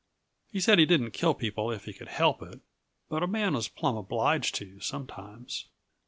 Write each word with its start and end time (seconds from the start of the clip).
He 0.51 0.59
said 0.59 0.79
he 0.79 0.87
didn't 0.87 1.11
kill 1.11 1.35
people 1.35 1.69
if 1.71 1.85
he 1.85 1.93
could 1.93 2.07
help 2.07 2.41
it 2.41 2.61
but 3.07 3.21
a 3.21 3.27
man 3.27 3.53
was 3.53 3.67
plumb 3.67 3.97
obliged 3.97 4.55
to, 4.55 4.79
sometimes. 4.79 5.67